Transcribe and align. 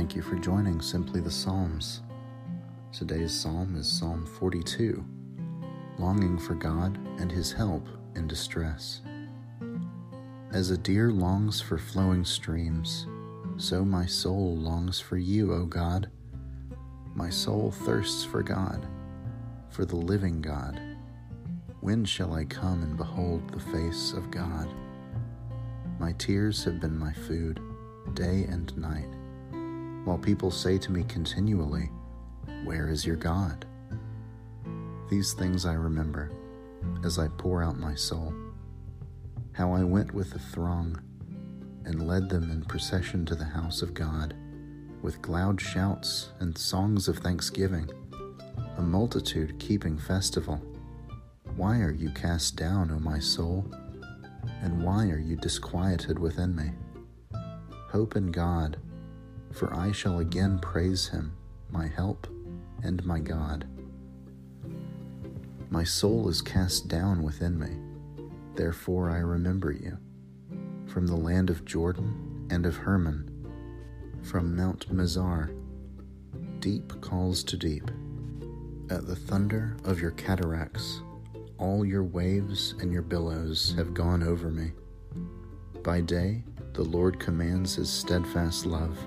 Thank 0.00 0.16
you 0.16 0.22
for 0.22 0.36
joining 0.36 0.80
Simply 0.80 1.20
the 1.20 1.30
Psalms. 1.30 2.00
Today's 2.90 3.38
psalm 3.38 3.76
is 3.76 3.86
Psalm 3.86 4.24
42 4.24 5.04
Longing 5.98 6.38
for 6.38 6.54
God 6.54 6.98
and 7.18 7.30
His 7.30 7.52
help 7.52 7.86
in 8.14 8.26
distress. 8.26 9.02
As 10.52 10.70
a 10.70 10.78
deer 10.78 11.10
longs 11.10 11.60
for 11.60 11.76
flowing 11.76 12.24
streams, 12.24 13.06
so 13.58 13.84
my 13.84 14.06
soul 14.06 14.56
longs 14.56 15.00
for 15.00 15.18
you, 15.18 15.52
O 15.52 15.66
God. 15.66 16.10
My 17.14 17.28
soul 17.28 17.70
thirsts 17.70 18.24
for 18.24 18.42
God, 18.42 18.88
for 19.68 19.84
the 19.84 19.96
living 19.96 20.40
God. 20.40 20.80
When 21.82 22.06
shall 22.06 22.32
I 22.32 22.46
come 22.46 22.82
and 22.82 22.96
behold 22.96 23.50
the 23.50 23.60
face 23.60 24.14
of 24.14 24.30
God? 24.30 24.66
My 25.98 26.12
tears 26.12 26.64
have 26.64 26.80
been 26.80 26.98
my 26.98 27.12
food, 27.12 27.60
day 28.14 28.46
and 28.48 28.74
night 28.78 29.19
while 30.10 30.18
people 30.18 30.50
say 30.50 30.76
to 30.76 30.90
me 30.90 31.04
continually, 31.04 31.88
Where 32.64 32.88
is 32.88 33.06
your 33.06 33.14
God? 33.14 33.64
These 35.08 35.34
things 35.34 35.64
I 35.64 35.74
remember 35.74 36.32
as 37.04 37.16
I 37.16 37.28
pour 37.38 37.62
out 37.62 37.78
my 37.78 37.94
soul. 37.94 38.34
How 39.52 39.72
I 39.72 39.84
went 39.84 40.12
with 40.12 40.32
the 40.32 40.40
throng 40.40 41.00
and 41.84 42.08
led 42.08 42.28
them 42.28 42.50
in 42.50 42.64
procession 42.64 43.24
to 43.26 43.36
the 43.36 43.44
house 43.44 43.82
of 43.82 43.94
God 43.94 44.34
with 45.00 45.28
loud 45.28 45.60
shouts 45.60 46.30
and 46.40 46.58
songs 46.58 47.06
of 47.06 47.18
thanksgiving, 47.18 47.88
a 48.78 48.82
multitude 48.82 49.60
keeping 49.60 49.96
festival. 49.96 50.60
Why 51.54 51.78
are 51.82 51.92
you 51.92 52.10
cast 52.10 52.56
down, 52.56 52.90
O 52.90 52.98
my 52.98 53.20
soul? 53.20 53.64
And 54.60 54.82
why 54.82 55.06
are 55.10 55.20
you 55.20 55.36
disquieted 55.36 56.18
within 56.18 56.56
me? 56.56 56.72
Hope 57.92 58.16
in 58.16 58.32
God 58.32 58.76
for 59.52 59.74
I 59.74 59.92
shall 59.92 60.18
again 60.20 60.58
praise 60.58 61.08
him, 61.08 61.32
my 61.70 61.86
help 61.86 62.26
and 62.82 63.04
my 63.04 63.18
God. 63.18 63.66
My 65.70 65.84
soul 65.84 66.28
is 66.28 66.42
cast 66.42 66.88
down 66.88 67.22
within 67.22 67.58
me, 67.58 67.76
therefore 68.54 69.10
I 69.10 69.18
remember 69.18 69.72
you. 69.72 69.98
From 70.86 71.06
the 71.06 71.16
land 71.16 71.50
of 71.50 71.64
Jordan 71.64 72.48
and 72.50 72.66
of 72.66 72.76
Hermon, 72.76 73.30
from 74.22 74.56
Mount 74.56 74.92
Mizar, 74.92 75.54
deep 76.58 77.00
calls 77.00 77.44
to 77.44 77.56
deep. 77.56 77.90
At 78.90 79.06
the 79.06 79.14
thunder 79.14 79.76
of 79.84 80.00
your 80.00 80.10
cataracts, 80.12 81.02
all 81.58 81.84
your 81.84 82.02
waves 82.02 82.74
and 82.80 82.92
your 82.92 83.02
billows 83.02 83.74
have 83.76 83.94
gone 83.94 84.22
over 84.22 84.50
me. 84.50 84.72
By 85.84 86.00
day, 86.00 86.42
the 86.72 86.82
Lord 86.82 87.20
commands 87.20 87.76
his 87.76 87.88
steadfast 87.88 88.66
love 88.66 88.98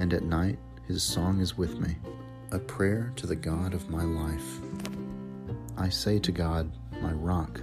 and 0.00 0.14
at 0.14 0.24
night 0.24 0.58
his 0.88 1.02
song 1.02 1.40
is 1.40 1.56
with 1.56 1.78
me, 1.78 1.94
a 2.50 2.58
prayer 2.58 3.12
to 3.14 3.26
the 3.26 3.36
God 3.36 3.74
of 3.74 3.90
my 3.90 4.02
life. 4.02 4.58
I 5.76 5.88
say 5.90 6.18
to 6.18 6.32
God, 6.32 6.72
my 7.00 7.12
rock, 7.12 7.60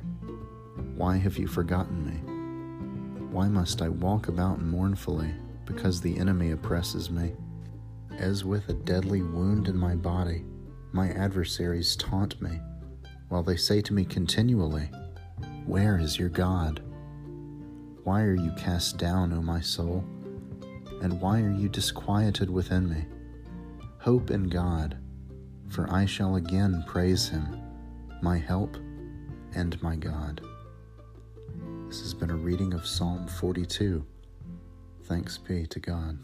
why 0.95 1.17
have 1.17 1.37
you 1.37 1.47
forgotten 1.47 2.05
me? 2.05 3.25
Why 3.31 3.49
must 3.49 3.81
I 3.81 3.89
walk 3.89 4.29
about 4.29 4.61
mournfully 4.61 5.33
because 5.65 5.99
the 5.99 6.17
enemy 6.17 6.51
oppresses 6.51 7.09
me? 7.09 7.33
As 8.17 8.45
with 8.45 8.69
a 8.69 8.73
deadly 8.73 9.23
wound 9.23 9.67
in 9.67 9.77
my 9.77 9.95
body, 9.95 10.45
my 10.93 11.09
adversaries 11.09 11.95
taunt 11.95 12.41
me, 12.41 12.59
while 13.29 13.43
they 13.43 13.57
say 13.57 13.81
to 13.81 13.93
me 13.93 14.05
continually, 14.05 14.89
Where 15.65 15.97
is 15.97 16.17
your 16.17 16.29
God? 16.29 16.81
Why 18.03 18.21
are 18.21 18.35
you 18.35 18.51
cast 18.57 18.97
down, 18.97 19.33
O 19.33 19.41
my 19.41 19.59
soul? 19.59 20.03
And 21.01 21.19
why 21.21 21.41
are 21.41 21.51
you 21.51 21.69
disquieted 21.69 22.49
within 22.49 22.89
me? 22.89 23.05
Hope 23.99 24.31
in 24.31 24.47
God, 24.49 24.97
for 25.69 25.91
I 25.91 26.05
shall 26.05 26.35
again 26.35 26.83
praise 26.87 27.27
him, 27.27 27.61
my 28.21 28.37
help 28.37 28.77
and 29.53 29.81
my 29.81 29.95
God. 29.95 30.41
This 31.87 32.01
has 32.01 32.13
been 32.13 32.31
a 32.31 32.35
reading 32.35 32.73
of 32.73 32.85
Psalm 32.85 33.27
42. 33.27 34.05
Thanks 35.03 35.37
be 35.37 35.65
to 35.67 35.79
God. 35.79 36.19